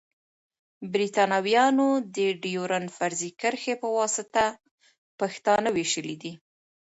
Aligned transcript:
بريتانويانو 0.93 1.87
د 2.15 2.17
ډيورنډ 2.41 2.87
فرضي 2.97 3.29
کرښي 3.41 3.75
پواسطه 3.83 4.45
پښتانه 5.19 5.69
ويشلی 5.77 6.15
دی. 6.23 6.33